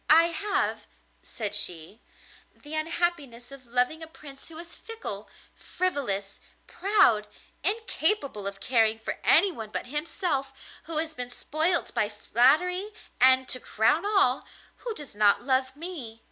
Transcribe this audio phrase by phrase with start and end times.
[0.09, 0.87] 'I have,'
[1.21, 2.01] said she,
[2.55, 7.27] 'the unhappiness of loving a Prince who is fickle, frivolous, proud,
[7.63, 10.53] incapable of caring for anyone but himself,
[10.85, 12.91] who has been spoilt by flattery,
[13.21, 14.43] and, to crown all,
[14.77, 16.19] who does not love me.